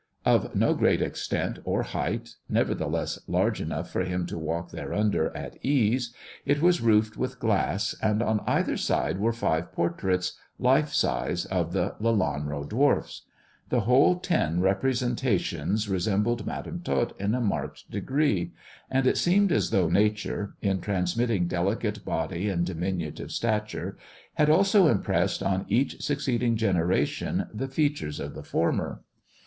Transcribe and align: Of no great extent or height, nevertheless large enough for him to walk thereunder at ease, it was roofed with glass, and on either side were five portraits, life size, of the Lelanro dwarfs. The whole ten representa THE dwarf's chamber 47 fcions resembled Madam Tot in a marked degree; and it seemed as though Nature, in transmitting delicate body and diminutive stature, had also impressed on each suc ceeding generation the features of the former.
Of 0.25 0.55
no 0.55 0.73
great 0.73 0.99
extent 0.99 1.59
or 1.63 1.83
height, 1.83 2.31
nevertheless 2.49 3.19
large 3.27 3.61
enough 3.61 3.91
for 3.91 4.01
him 4.01 4.25
to 4.25 4.37
walk 4.39 4.71
thereunder 4.71 5.31
at 5.37 5.63
ease, 5.63 6.11
it 6.43 6.59
was 6.59 6.81
roofed 6.81 7.17
with 7.17 7.37
glass, 7.39 7.93
and 8.01 8.23
on 8.23 8.39
either 8.47 8.77
side 8.77 9.19
were 9.19 9.31
five 9.31 9.71
portraits, 9.71 10.33
life 10.57 10.91
size, 10.91 11.45
of 11.45 11.73
the 11.73 11.93
Lelanro 12.01 12.67
dwarfs. 12.67 13.25
The 13.69 13.81
whole 13.81 14.15
ten 14.15 14.59
representa 14.59 14.59
THE 14.59 14.65
dwarf's 14.65 15.19
chamber 15.19 15.77
47 15.77 15.77
fcions 15.77 15.89
resembled 15.91 16.47
Madam 16.47 16.79
Tot 16.83 17.13
in 17.19 17.35
a 17.35 17.39
marked 17.39 17.91
degree; 17.91 18.53
and 18.89 19.05
it 19.05 19.17
seemed 19.17 19.51
as 19.51 19.69
though 19.69 19.87
Nature, 19.87 20.55
in 20.63 20.81
transmitting 20.81 21.45
delicate 21.47 22.03
body 22.03 22.49
and 22.49 22.65
diminutive 22.65 23.31
stature, 23.31 23.99
had 24.33 24.49
also 24.49 24.87
impressed 24.87 25.43
on 25.43 25.63
each 25.69 26.01
suc 26.01 26.17
ceeding 26.17 26.55
generation 26.55 27.45
the 27.53 27.67
features 27.67 28.19
of 28.19 28.33
the 28.33 28.41
former. 28.41 29.01